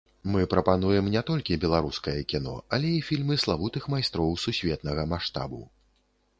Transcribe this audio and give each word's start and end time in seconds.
Мы 0.35 0.39
прапануем 0.53 1.09
не 1.15 1.21
толькі 1.27 1.57
беларускае 1.65 2.15
кіно, 2.33 2.55
але 2.77 2.89
і 2.95 3.05
фільмы 3.11 3.39
славутых 3.45 3.83
майстроў 3.97 4.35
сусветнага 4.47 5.09
маштабу. 5.15 5.65